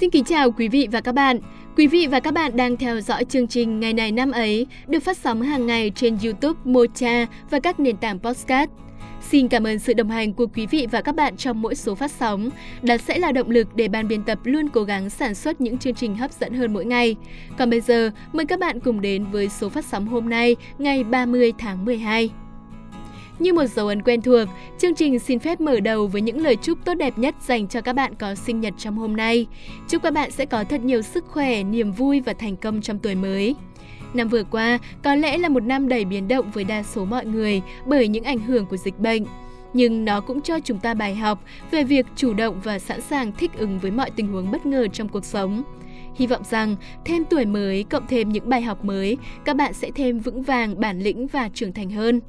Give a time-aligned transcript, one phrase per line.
[0.00, 1.40] Xin kính chào quý vị và các bạn.
[1.76, 5.00] Quý vị và các bạn đang theo dõi chương trình Ngày này năm ấy được
[5.00, 8.70] phát sóng hàng ngày trên YouTube, Mocha và các nền tảng podcast.
[9.20, 11.94] Xin cảm ơn sự đồng hành của quý vị và các bạn trong mỗi số
[11.94, 12.50] phát sóng.
[12.82, 15.78] Đó sẽ là động lực để ban biên tập luôn cố gắng sản xuất những
[15.78, 17.16] chương trình hấp dẫn hơn mỗi ngày.
[17.58, 21.04] Còn bây giờ, mời các bạn cùng đến với số phát sóng hôm nay, ngày
[21.04, 22.30] 30 tháng 12.
[23.40, 24.48] Như một dấu ấn quen thuộc,
[24.78, 27.80] chương trình xin phép mở đầu với những lời chúc tốt đẹp nhất dành cho
[27.80, 29.46] các bạn có sinh nhật trong hôm nay.
[29.88, 32.98] Chúc các bạn sẽ có thật nhiều sức khỏe, niềm vui và thành công trong
[32.98, 33.54] tuổi mới.
[34.14, 37.26] Năm vừa qua có lẽ là một năm đầy biến động với đa số mọi
[37.26, 39.24] người bởi những ảnh hưởng của dịch bệnh.
[39.72, 43.32] Nhưng nó cũng cho chúng ta bài học về việc chủ động và sẵn sàng
[43.32, 45.62] thích ứng với mọi tình huống bất ngờ trong cuộc sống.
[46.16, 49.90] Hy vọng rằng thêm tuổi mới cộng thêm những bài học mới, các bạn sẽ
[49.94, 52.20] thêm vững vàng bản lĩnh và trưởng thành hơn.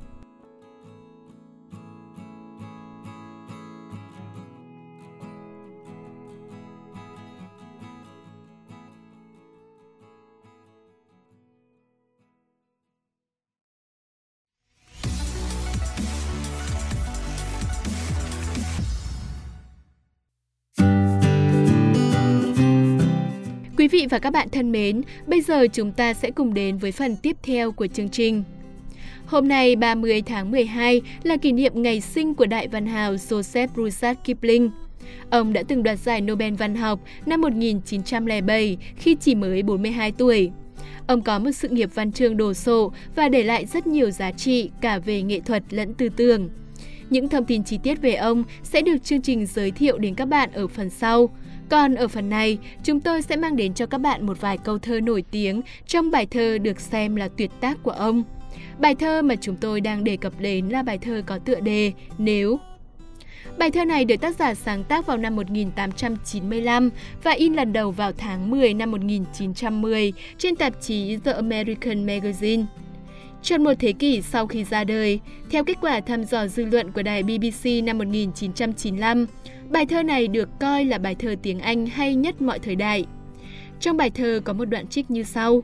[23.81, 26.91] Quý vị và các bạn thân mến, bây giờ chúng ta sẽ cùng đến với
[26.91, 28.43] phần tiếp theo của chương trình.
[29.25, 33.67] Hôm nay 30 tháng 12 là kỷ niệm ngày sinh của đại văn hào Joseph
[33.75, 34.71] Rudyard Kipling.
[35.29, 40.51] Ông đã từng đoạt giải Nobel văn học năm 1907 khi chỉ mới 42 tuổi.
[41.07, 44.31] Ông có một sự nghiệp văn chương đồ sộ và để lại rất nhiều giá
[44.31, 46.49] trị cả về nghệ thuật lẫn tư tưởng.
[47.09, 50.25] Những thông tin chi tiết về ông sẽ được chương trình giới thiệu đến các
[50.25, 51.29] bạn ở phần sau.
[51.71, 54.77] Còn ở phần này, chúng tôi sẽ mang đến cho các bạn một vài câu
[54.77, 58.23] thơ nổi tiếng trong bài thơ được xem là tuyệt tác của ông.
[58.79, 61.91] Bài thơ mà chúng tôi đang đề cập đến là bài thơ có tựa đề
[62.17, 62.59] Nếu.
[63.57, 66.89] Bài thơ này được tác giả sáng tác vào năm 1895
[67.23, 72.65] và in lần đầu vào tháng 10 năm 1910 trên tạp chí The American Magazine.
[73.43, 76.91] Tròn một thế kỷ sau khi ra đời, theo kết quả thăm dò dư luận
[76.91, 79.25] của đài BBC năm 1995,
[79.71, 83.05] bài thơ này được coi là bài thơ tiếng Anh hay nhất mọi thời đại.
[83.79, 85.63] Trong bài thơ có một đoạn trích như sau.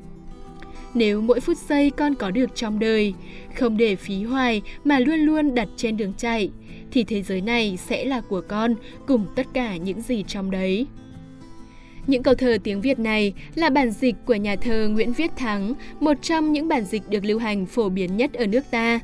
[0.94, 3.14] Nếu mỗi phút giây con có được trong đời,
[3.56, 6.50] không để phí hoài mà luôn luôn đặt trên đường chạy,
[6.92, 8.76] thì thế giới này sẽ là của con
[9.08, 10.88] cùng tất cả những gì trong đấy.
[12.08, 15.74] Những câu thơ tiếng Việt này là bản dịch của nhà thơ Nguyễn Viết Thắng,
[16.00, 19.00] một trong những bản dịch được lưu hành phổ biến nhất ở nước ta.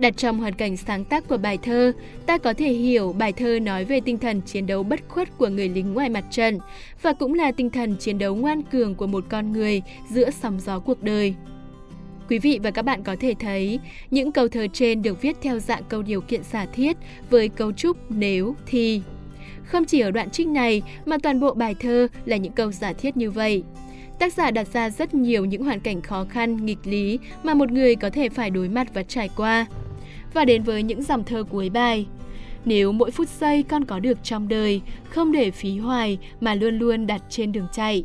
[0.00, 1.92] Đặt trong hoàn cảnh sáng tác của bài thơ,
[2.26, 5.48] ta có thể hiểu bài thơ nói về tinh thần chiến đấu bất khuất của
[5.48, 6.58] người lính ngoài mặt trận
[7.02, 10.60] và cũng là tinh thần chiến đấu ngoan cường của một con người giữa sóng
[10.60, 11.34] gió cuộc đời.
[12.28, 15.58] Quý vị và các bạn có thể thấy, những câu thơ trên được viết theo
[15.58, 16.96] dạng câu điều kiện giả thiết
[17.30, 19.02] với cấu trúc nếu, thì.
[19.64, 22.92] Không chỉ ở đoạn trích này mà toàn bộ bài thơ là những câu giả
[22.92, 23.62] thiết như vậy.
[24.18, 27.72] Tác giả đặt ra rất nhiều những hoàn cảnh khó khăn, nghịch lý mà một
[27.72, 29.66] người có thể phải đối mặt và trải qua.
[30.34, 32.06] Và đến với những dòng thơ cuối bài.
[32.64, 36.78] Nếu mỗi phút giây con có được trong đời, không để phí hoài mà luôn
[36.78, 38.04] luôn đặt trên đường chạy.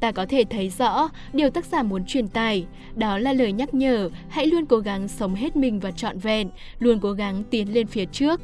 [0.00, 2.66] Ta có thể thấy rõ điều tác giả muốn truyền tải,
[2.96, 6.48] đó là lời nhắc nhở hãy luôn cố gắng sống hết mình và trọn vẹn,
[6.78, 8.40] luôn cố gắng tiến lên phía trước.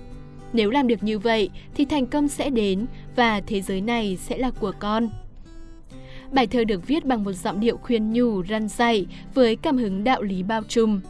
[0.53, 4.39] Nếu làm được như vậy thì thành công sẽ đến và thế giới này sẽ
[4.39, 5.09] là của con.
[6.33, 10.05] Bài thơ được viết bằng một giọng điệu khuyên nhủ, răn dạy với cảm hứng
[10.05, 11.01] đạo lý bao trùm.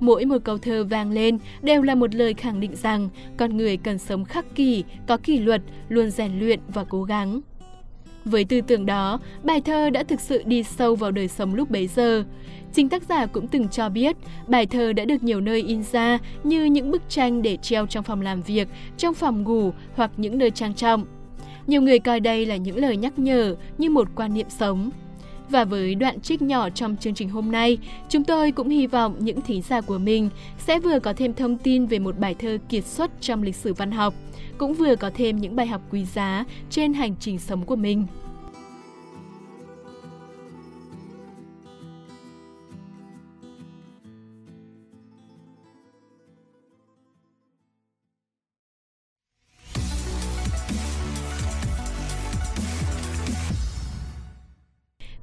[0.00, 3.76] Mỗi một câu thơ vang lên đều là một lời khẳng định rằng con người
[3.76, 7.40] cần sống khắc kỷ, có kỷ luật, luôn rèn luyện và cố gắng.
[8.24, 11.70] Với tư tưởng đó, bài thơ đã thực sự đi sâu vào đời sống lúc
[11.70, 12.24] bấy giờ.
[12.72, 14.16] Chính tác giả cũng từng cho biết,
[14.46, 18.04] bài thơ đã được nhiều nơi in ra như những bức tranh để treo trong
[18.04, 21.04] phòng làm việc, trong phòng ngủ hoặc những nơi trang trọng.
[21.66, 24.90] Nhiều người coi đây là những lời nhắc nhở như một quan niệm sống.
[25.50, 27.78] Và với đoạn trích nhỏ trong chương trình hôm nay,
[28.08, 30.28] chúng tôi cũng hy vọng những thính giả của mình
[30.58, 33.74] sẽ vừa có thêm thông tin về một bài thơ kiệt xuất trong lịch sử
[33.74, 34.14] văn học,
[34.58, 38.06] cũng vừa có thêm những bài học quý giá trên hành trình sống của mình.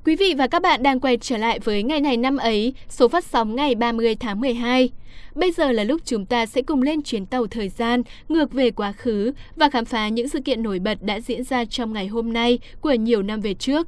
[0.07, 3.07] Quý vị và các bạn đang quay trở lại với ngày này năm ấy, số
[3.07, 4.89] phát sóng ngày 30 tháng 12.
[5.35, 8.71] Bây giờ là lúc chúng ta sẽ cùng lên chuyến tàu thời gian ngược về
[8.71, 12.07] quá khứ và khám phá những sự kiện nổi bật đã diễn ra trong ngày
[12.07, 13.87] hôm nay của nhiều năm về trước.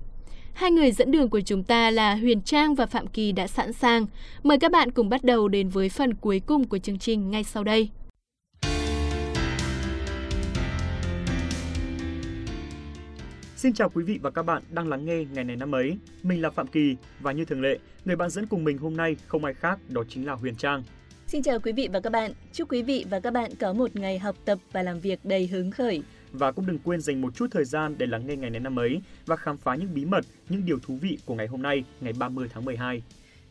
[0.53, 3.73] Hai người dẫn đường của chúng ta là Huyền Trang và Phạm Kỳ đã sẵn
[3.73, 4.05] sàng.
[4.43, 7.43] Mời các bạn cùng bắt đầu đến với phần cuối cùng của chương trình ngay
[7.43, 7.89] sau đây.
[13.59, 15.97] Xin chào quý vị và các bạn đang lắng nghe ngày này năm ấy.
[16.23, 19.15] Mình là Phạm Kỳ và như thường lệ, người bạn dẫn cùng mình hôm nay
[19.27, 20.83] không ai khác đó chính là Huyền Trang.
[21.27, 22.31] Xin chào quý vị và các bạn.
[22.53, 25.47] Chúc quý vị và các bạn có một ngày học tập và làm việc đầy
[25.47, 26.03] hứng khởi.
[26.31, 28.79] Và cũng đừng quên dành một chút thời gian để lắng nghe ngày này năm
[28.79, 31.83] ấy và khám phá những bí mật, những điều thú vị của ngày hôm nay,
[32.01, 33.01] ngày 30 tháng 12.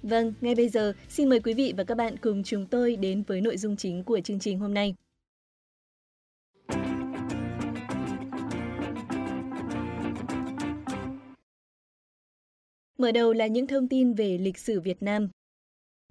[0.02, 3.22] Vâng, ngay bây giờ xin mời quý vị và các bạn cùng chúng tôi đến
[3.26, 4.94] với nội dung chính của chương trình hôm nay.
[13.03, 15.29] Mở đầu là những thông tin về lịch sử Việt Nam.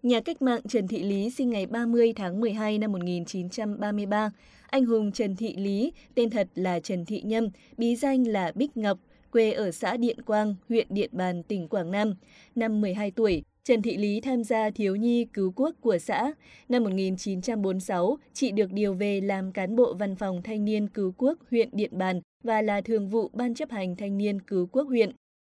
[0.04, 4.32] Nhà cách mạng Trần Thị Lý sinh ngày 30 tháng 12 năm 1933.
[4.68, 8.78] Anh hùng Trần Thị Lý, tên thật là Trần Thị Nhâm, bí danh là Bích
[8.78, 9.00] Ngọc,
[9.32, 12.14] quê ở xã Điện Quang, huyện Điện Bàn, tỉnh Quảng Nam.
[12.56, 16.34] Năm 12 tuổi, Trần Thị Lý tham gia thiếu nhi cứu quốc của xã.
[16.70, 21.38] Năm 1946, chị được điều về làm cán bộ văn phòng thanh niên cứu quốc
[21.52, 25.12] huyện Điện Bàn và là thường vụ ban chấp hành thanh niên cứu quốc huyện.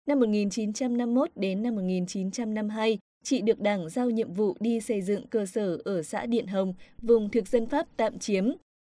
[0.06, 5.46] Năm 1951 đến năm 1952, chị được Đảng giao nhiệm vụ đi xây dựng cơ
[5.46, 8.44] sở ở xã Điện Hồng, vùng thực dân Pháp tạm chiếm.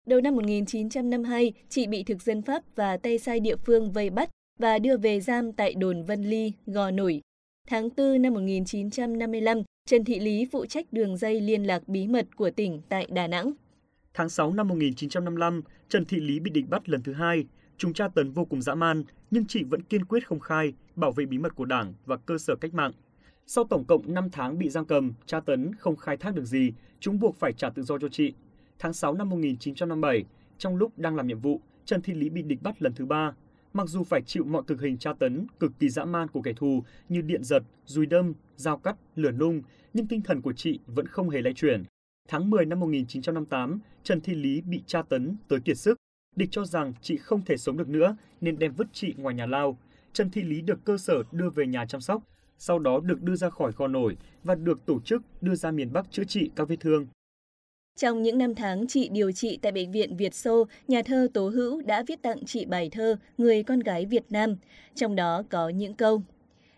[0.08, 4.30] Đầu năm 1952, chị bị thực dân Pháp và tay sai địa phương vây bắt
[4.60, 7.22] và đưa về giam tại đồn Vân Ly, Gò Nổi.
[7.68, 12.28] Tháng 4 năm 1955, Trần Thị Lý phụ trách đường dây liên lạc bí mật
[12.36, 13.52] của tỉnh tại Đà Nẵng.
[14.14, 17.46] Tháng 6 năm 1955, Trần Thị Lý bị địch bắt lần thứ hai.
[17.78, 21.12] Chúng tra tấn vô cùng dã man, nhưng chị vẫn kiên quyết không khai, bảo
[21.12, 22.92] vệ bí mật của Đảng và cơ sở cách mạng.
[23.48, 26.74] Sau tổng cộng 5 tháng bị giam cầm, tra tấn không khai thác được gì,
[27.00, 28.34] chúng buộc phải trả tự do cho chị.
[28.80, 30.26] Tháng 6 năm 1957,
[30.58, 33.34] trong lúc đang làm nhiệm vụ, Trần Thị Lý bị địch bắt lần thứ ba.
[33.74, 36.54] Mặc dù phải chịu mọi cực hình tra tấn cực kỳ dã man của kẻ
[36.54, 39.62] thù như điện giật, dùi đâm, dao cắt, lửa nung,
[39.94, 41.84] nhưng tinh thần của chị vẫn không hề lay chuyển.
[42.30, 45.98] Tháng 10 năm 1958, Trần Thị Lý bị tra tấn tới kiệt sức.
[46.36, 49.46] Địch cho rằng chị không thể sống được nữa nên đem vứt chị ngoài nhà
[49.46, 49.78] lao.
[50.14, 52.24] Trần Thị Lý được cơ sở đưa về nhà chăm sóc,
[52.58, 55.94] sau đó được đưa ra khỏi kho nổi và được tổ chức đưa ra miền
[55.94, 57.08] Bắc chữa trị các vết thương.
[58.00, 61.50] Trong những năm tháng chị điều trị tại Bệnh viện Việt Xô, nhà thơ Tố
[61.50, 64.56] Hữu đã viết tặng chị bài thơ Người con gái Việt Nam.
[64.96, 66.22] Trong đó có những câu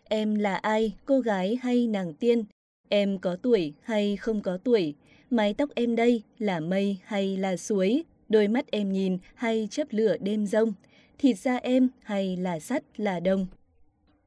[0.03, 2.43] Em là ai, cô gái hay nàng tiên?
[2.89, 4.95] Em có tuổi hay không có tuổi?
[5.29, 8.03] Mái tóc em đây là mây hay là suối?
[8.29, 10.73] Đôi mắt em nhìn hay chấp lửa đêm rông?
[11.17, 13.47] Thịt da em hay là sắt là đông?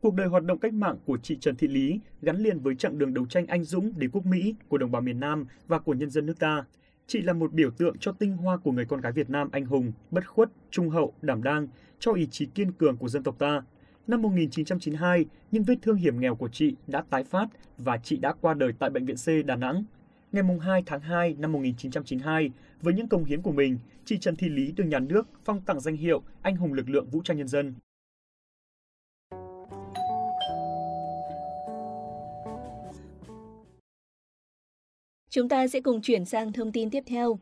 [0.00, 2.98] Cuộc đời hoạt động cách mạng của chị Trần Thị Lý gắn liền với chặng
[2.98, 5.94] đường đấu tranh anh dũng đế quốc Mỹ của đồng bào miền Nam và của
[5.94, 6.64] nhân dân nước ta.
[7.06, 9.64] Chị là một biểu tượng cho tinh hoa của người con gái Việt Nam anh
[9.64, 11.68] hùng, bất khuất, trung hậu, đảm đang,
[11.98, 13.62] cho ý chí kiên cường của dân tộc ta.
[14.06, 17.48] Năm 1992, những vết thương hiểm nghèo của chị đã tái phát
[17.78, 19.84] và chị đã qua đời tại Bệnh viện C Đà Nẵng.
[20.32, 22.50] Ngày 2 tháng 2 năm 1992,
[22.82, 25.80] với những công hiến của mình, chị Trần Thị Lý được nhà nước phong tặng
[25.80, 27.74] danh hiệu Anh hùng lực lượng vũ trang nhân dân.
[35.30, 37.38] Chúng ta sẽ cùng chuyển sang thông tin tiếp theo.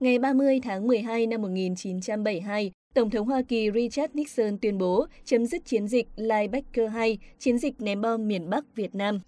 [0.00, 5.46] Ngày 30 tháng 12 năm 1972, Tổng thống Hoa Kỳ Richard Nixon tuyên bố chấm
[5.46, 9.20] dứt chiến dịch Linebacker 2, chiến dịch ném bom miền Bắc Việt Nam.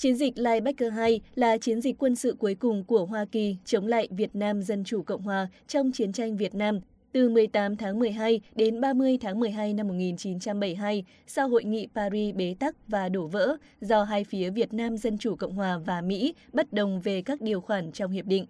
[0.00, 3.86] Chiến dịch Linebacker 2 là chiến dịch quân sự cuối cùng của Hoa Kỳ chống
[3.86, 6.80] lại Việt Nam Dân Chủ Cộng Hòa trong chiến tranh Việt Nam
[7.12, 12.54] từ 18 tháng 12 đến 30 tháng 12 năm 1972 sau hội nghị Paris bế
[12.58, 16.34] tắc và đổ vỡ do hai phía Việt Nam Dân Chủ Cộng Hòa và Mỹ
[16.52, 18.46] bất đồng về các điều khoản trong hiệp định.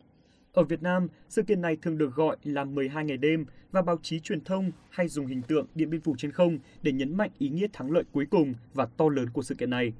[0.52, 3.98] Ở Việt Nam, sự kiện này thường được gọi là 12 ngày đêm và báo
[4.02, 7.30] chí truyền thông hay dùng hình tượng Điện Biên Phủ trên không để nhấn mạnh
[7.38, 9.92] ý nghĩa thắng lợi cuối cùng và to lớn của sự kiện này.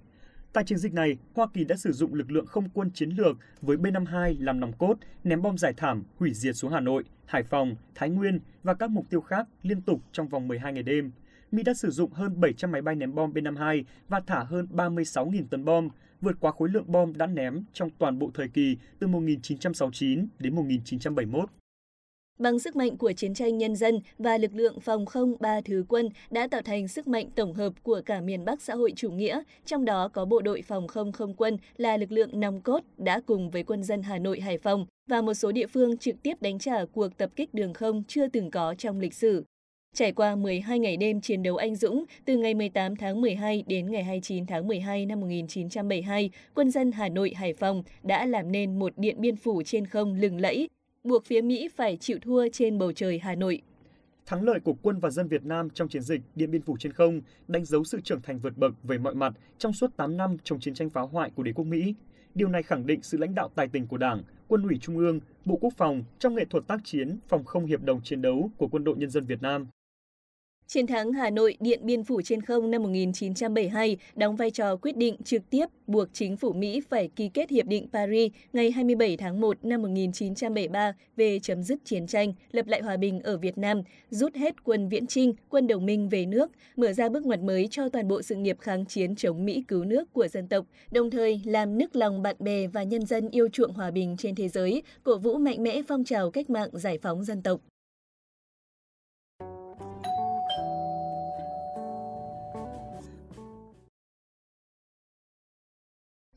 [0.52, 3.37] Tại chiến dịch này, Hoa Kỳ đã sử dụng lực lượng không quân chiến lược
[3.61, 7.42] với B-52 làm nòng cốt, ném bom giải thảm, hủy diệt xuống Hà Nội, Hải
[7.42, 11.12] Phòng, Thái Nguyên và các mục tiêu khác liên tục trong vòng 12 ngày đêm.
[11.52, 15.47] Mỹ đã sử dụng hơn 700 máy bay ném bom B-52 và thả hơn 36.000
[15.50, 15.88] tấn bom,
[16.21, 20.54] vượt quá khối lượng bom đã ném trong toàn bộ thời kỳ từ 1969 đến
[20.54, 21.59] 1971.
[22.40, 25.85] Bằng sức mạnh của chiến tranh nhân dân và lực lượng phòng không ba thứ
[25.88, 29.11] quân đã tạo thành sức mạnh tổng hợp của cả miền Bắc xã hội chủ
[29.11, 32.80] nghĩa, trong đó có bộ đội phòng không không quân là lực lượng nòng cốt
[32.97, 36.23] đã cùng với quân dân Hà Nội Hải Phòng và một số địa phương trực
[36.23, 39.44] tiếp đánh trả cuộc tập kích đường không chưa từng có trong lịch sử.
[39.94, 43.90] Trải qua 12 ngày đêm chiến đấu anh dũng, từ ngày 18 tháng 12 đến
[43.90, 48.78] ngày 29 tháng 12 năm 1972, quân dân Hà Nội Hải Phòng đã làm nên
[48.78, 50.68] một điện biên phủ trên không lừng lẫy,
[51.04, 53.62] buộc phía Mỹ phải chịu thua trên bầu trời Hà Nội.
[54.26, 56.92] Thắng lợi của quân và dân Việt Nam trong chiến dịch Điện Biên Phủ trên
[56.92, 60.37] không đánh dấu sự trưởng thành vượt bậc về mọi mặt trong suốt 8 năm
[60.45, 61.95] trong chiến tranh phá hoại của đế quốc Mỹ.
[62.35, 65.21] Điều này khẳng định sự lãnh đạo tài tình của Đảng, Quân ủy Trung ương,
[65.45, 68.69] Bộ Quốc phòng trong nghệ thuật tác chiến phòng không hiệp đồng chiến đấu của
[68.69, 69.66] quân đội nhân dân Việt Nam.
[70.72, 74.96] Chiến thắng Hà Nội Điện Biên Phủ trên không năm 1972 đóng vai trò quyết
[74.96, 79.16] định trực tiếp buộc chính phủ Mỹ phải ký kết Hiệp định Paris ngày 27
[79.16, 83.58] tháng 1 năm 1973 về chấm dứt chiến tranh, lập lại hòa bình ở Việt
[83.58, 87.40] Nam, rút hết quân viễn trinh, quân đồng minh về nước, mở ra bước ngoặt
[87.40, 90.66] mới cho toàn bộ sự nghiệp kháng chiến chống Mỹ cứu nước của dân tộc,
[90.90, 94.34] đồng thời làm nức lòng bạn bè và nhân dân yêu chuộng hòa bình trên
[94.34, 97.69] thế giới, cổ vũ mạnh mẽ phong trào cách mạng giải phóng dân tộc.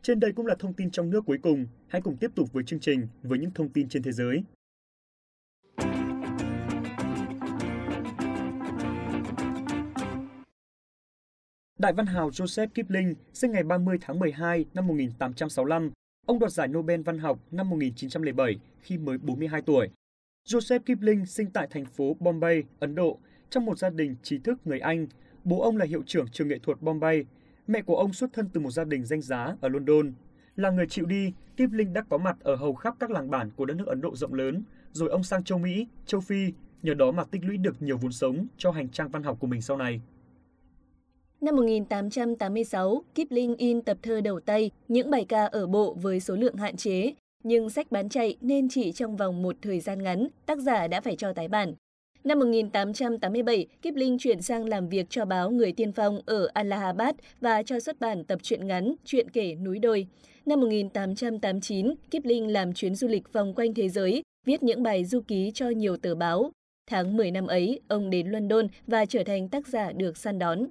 [0.04, 1.66] Trên đây cũng là thông tin trong nước cuối cùng.
[1.88, 4.44] Hãy cùng tiếp tục với chương trình với những thông tin trên thế giới.
[11.80, 15.92] Đại văn hào Joseph Kipling sinh ngày 30 tháng 12 năm 1865.
[16.26, 19.90] Ông đoạt giải Nobel văn học năm 1907 khi mới 42 tuổi.
[20.50, 23.20] Joseph Kipling sinh tại thành phố Bombay, Ấn Độ,
[23.50, 25.08] trong một gia đình trí thức người Anh.
[25.44, 27.26] Bố ông là hiệu trưởng trường nghệ thuật Bombay,
[27.68, 30.14] Mẹ của ông xuất thân từ một gia đình danh giá ở London.
[30.56, 33.66] Là người chịu đi, Kipling đã có mặt ở hầu khắp các làng bản của
[33.66, 36.54] đất nước Ấn Độ rộng lớn, rồi ông sang châu Mỹ, châu Phi,
[36.84, 39.48] nhờ đó mà tích lũy được nhiều vốn sống cho hành trang văn học của
[39.48, 40.02] mình sau này.
[41.42, 46.36] Năm 1886, Kipling in tập thơ đầu tay, những bài ca ở bộ với số
[46.36, 50.28] lượng hạn chế, nhưng sách bán chạy nên chỉ trong vòng một thời gian ngắn,
[50.46, 51.74] tác giả đã phải cho tái bản.
[52.24, 57.64] Năm 1887, Kipling chuyển sang làm việc cho báo Người Tiên Phong ở Allahabad và
[57.64, 60.08] cho xuất bản tập truyện ngắn Chuyện kể núi đồi.
[60.46, 65.22] Năm 1889, Kipling làm chuyến du lịch vòng quanh thế giới, viết những bài du
[65.22, 66.52] ký cho nhiều tờ báo.
[66.90, 70.66] Tháng 10 năm ấy, ông đến London và trở thành tác giả được săn đón.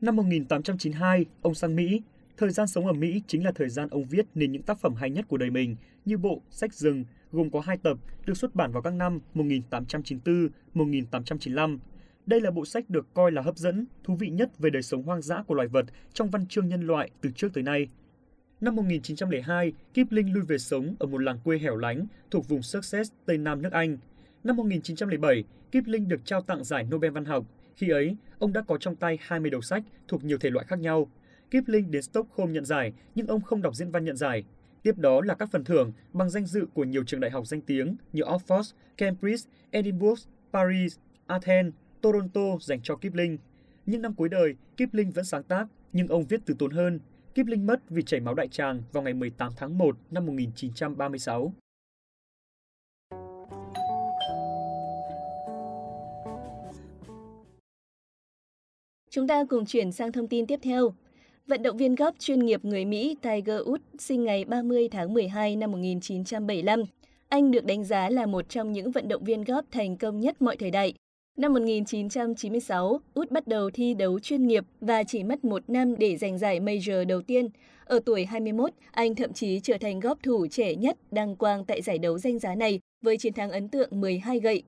[0.00, 2.00] Năm 1892, ông sang Mỹ.
[2.36, 4.94] Thời gian sống ở Mỹ chính là thời gian ông viết nên những tác phẩm
[4.94, 7.04] hay nhất của đời mình như bộ Sách rừng,
[7.34, 11.78] gồm có hai tập, được xuất bản vào các năm 1894-1895.
[12.26, 15.02] Đây là bộ sách được coi là hấp dẫn, thú vị nhất về đời sống
[15.02, 17.88] hoang dã của loài vật trong văn chương nhân loại từ trước tới nay.
[18.60, 23.10] Năm 1902, Kipling lui về sống ở một làng quê hẻo lánh thuộc vùng Sussex,
[23.26, 23.96] Tây Nam nước Anh.
[24.44, 27.44] Năm 1907, Kipling được trao tặng giải Nobel văn học.
[27.76, 30.78] Khi ấy, ông đã có trong tay 20 đầu sách thuộc nhiều thể loại khác
[30.78, 31.10] nhau.
[31.50, 34.44] Kipling đến Stockholm nhận giải, nhưng ông không đọc diễn văn nhận giải.
[34.84, 37.60] Tiếp đó là các phần thưởng bằng danh dự của nhiều trường đại học danh
[37.60, 40.20] tiếng như Oxford, Cambridge, Edinburgh,
[40.52, 43.38] Paris, Athens, Toronto dành cho Kipling.
[43.86, 47.00] Những năm cuối đời, Kipling vẫn sáng tác, nhưng ông viết từ tốn hơn.
[47.34, 51.52] Kipling mất vì chảy máu đại tràng vào ngày 18 tháng 1 năm 1936.
[59.10, 60.94] Chúng ta cùng chuyển sang thông tin tiếp theo.
[61.48, 65.56] Vận động viên góp chuyên nghiệp người Mỹ Tiger Woods sinh ngày 30 tháng 12
[65.56, 66.82] năm 1975.
[67.28, 70.42] Anh được đánh giá là một trong những vận động viên góp thành công nhất
[70.42, 70.94] mọi thời đại.
[71.38, 76.16] Năm 1996, Út bắt đầu thi đấu chuyên nghiệp và chỉ mất một năm để
[76.16, 77.48] giành giải Major đầu tiên.
[77.84, 81.82] Ở tuổi 21, anh thậm chí trở thành góp thủ trẻ nhất đăng quang tại
[81.82, 84.62] giải đấu danh giá này với chiến thắng ấn tượng 12 gậy.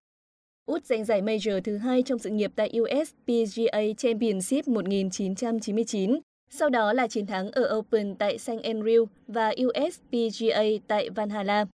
[0.67, 6.69] Út giành giải Major thứ hai trong sự nghiệp tại US PGA Championship 1999 sau
[6.71, 8.51] đó là chiến thắng ở Open tại St.
[8.51, 11.67] Andrew và US PGA tại Valhalla.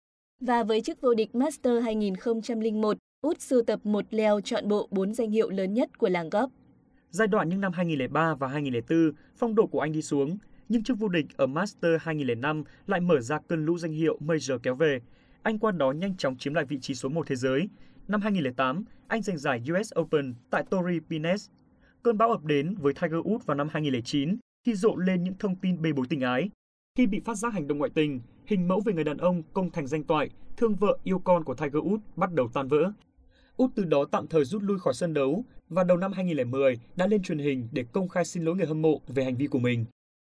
[0.40, 5.14] Và với chức vô địch Master 2001, Út sưu tập một leo chọn bộ bốn
[5.14, 6.48] danh hiệu lớn nhất của làng golf.
[7.10, 10.98] Giai đoạn những năm 2003 và 2004, phong độ của anh đi xuống, nhưng chức
[10.98, 15.00] vô địch ở Master 2005 lại mở ra cơn lũ danh hiệu Major kéo về.
[15.42, 17.68] Anh qua đó nhanh chóng chiếm lại vị trí số 1 thế giới.
[18.08, 21.48] Năm 2008, anh giành giải US Open tại Torrey Pines.
[22.02, 25.56] Cơn bão ập đến với Tiger Woods vào năm 2009 khi rộ lên những thông
[25.56, 26.50] tin bê bối tình ái.
[26.98, 29.70] Khi bị phát giác hành động ngoại tình, hình mẫu về người đàn ông công
[29.70, 32.92] thành danh toại, thương vợ yêu con của Tiger Woods bắt đầu tan vỡ.
[33.56, 37.06] Út từ đó tạm thời rút lui khỏi sân đấu và đầu năm 2010 đã
[37.06, 39.58] lên truyền hình để công khai xin lỗi người hâm mộ về hành vi của
[39.58, 39.84] mình.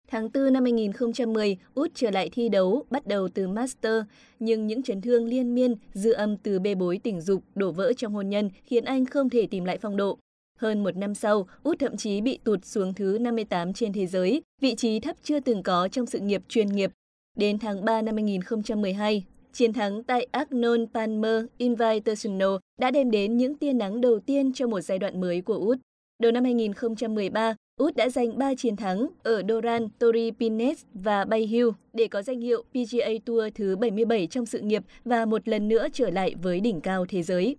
[0.09, 4.02] Tháng 4 năm 2010, Út trở lại thi đấu, bắt đầu từ Master,
[4.40, 7.93] nhưng những chấn thương liên miên, dư âm từ bê bối tình dục, đổ vỡ
[7.93, 10.19] trong hôn nhân khiến anh không thể tìm lại phong độ.
[10.64, 14.42] Hơn một năm sau, Út thậm chí bị tụt xuống thứ 58 trên thế giới,
[14.61, 16.90] vị trí thấp chưa từng có trong sự nghiệp chuyên nghiệp.
[17.37, 22.49] Đến tháng 3 năm 2012, chiến thắng tại Arnold Palmer Invitational
[22.80, 25.78] đã đem đến những tia nắng đầu tiên cho một giai đoạn mới của Út.
[26.18, 31.40] Đầu năm 2013, Út đã giành 3 chiến thắng ở Doran, Torrey Pines và Bay
[31.47, 35.68] Hill để có danh hiệu PGA Tour thứ 77 trong sự nghiệp và một lần
[35.68, 37.56] nữa trở lại với đỉnh cao thế giới.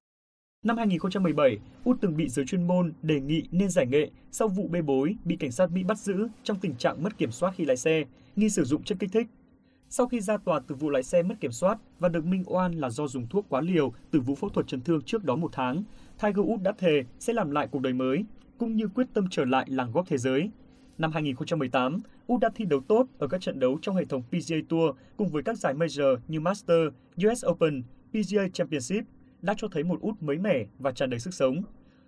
[0.66, 4.68] Năm 2017, Út từng bị giới chuyên môn đề nghị nên giải nghệ sau vụ
[4.68, 7.66] bê bối bị cảnh sát Mỹ bắt giữ trong tình trạng mất kiểm soát khi
[7.66, 8.04] lái xe,
[8.36, 9.28] nghi sử dụng chất kích thích.
[9.90, 12.72] Sau khi ra tòa từ vụ lái xe mất kiểm soát và được minh oan
[12.72, 15.50] là do dùng thuốc quá liều từ vụ phẫu thuật chấn thương trước đó một
[15.54, 15.84] tháng,
[16.22, 18.26] Tiger Woods đã thề sẽ làm lại cuộc đời mới,
[18.58, 20.50] cũng như quyết tâm trở lại làng golf thế giới.
[20.98, 24.58] Năm 2018, Woods đã thi đấu tốt ở các trận đấu trong hệ thống PGA
[24.70, 26.88] Tour cùng với các giải major như Master,
[27.28, 29.06] US Open, PGA Championship
[29.46, 31.62] đã cho thấy một út mới mẻ và tràn đầy sức sống.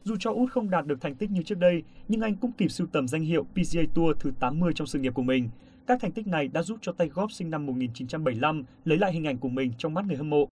[0.03, 2.67] Dù cho út không đạt được thành tích như trước đây, nhưng anh cũng kịp
[2.67, 5.49] sưu tầm danh hiệu PGA Tour thứ 80 trong sự nghiệp của mình.
[5.87, 9.27] Các thành tích này đã giúp cho tay golf sinh năm 1975 lấy lại hình
[9.27, 10.47] ảnh của mình trong mắt người hâm mộ.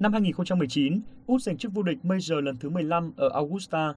[0.00, 3.94] Năm 2019, Út giành chức vô địch Major lần thứ 15 ở Augusta.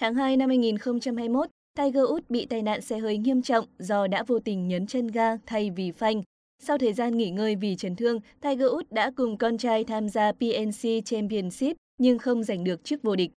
[0.00, 4.24] Tháng 2 năm 2021, Tiger Woods bị tai nạn xe hơi nghiêm trọng do đã
[4.26, 6.22] vô tình nhấn chân ga thay vì phanh.
[6.66, 10.08] Sau thời gian nghỉ ngơi vì chấn thương, Tiger Woods đã cùng con trai tham
[10.08, 13.30] gia PNC Championship nhưng không giành được chức vô địch.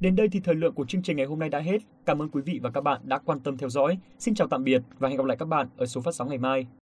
[0.00, 1.78] Đến đây thì thời lượng của chương trình ngày hôm nay đã hết.
[2.06, 3.98] Cảm ơn quý vị và các bạn đã quan tâm theo dõi.
[4.18, 6.38] Xin chào tạm biệt và hẹn gặp lại các bạn ở số phát sóng ngày
[6.38, 6.66] mai.